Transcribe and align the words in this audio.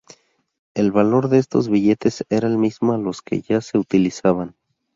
El 0.73 0.91
valor 0.91 1.29
de 1.29 1.37
estos 1.37 1.69
billetes 1.69 2.25
era 2.29 2.47
el 2.47 2.57
mismo 2.57 2.93
a 2.93 2.97
los 2.97 3.21
que 3.21 3.41
ya 3.41 3.61
se 3.61 3.77
utilizaban. 3.77 4.55